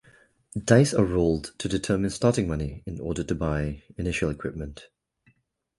[0.57, 4.87] Dice are rolled to determine starting money in order to buy initial equipment.